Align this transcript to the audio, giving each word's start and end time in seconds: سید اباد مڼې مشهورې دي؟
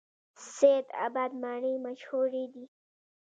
سید 0.55 0.87
اباد 1.05 1.31
مڼې 1.41 1.73
مشهورې 1.85 2.45
دي؟ 2.53 2.65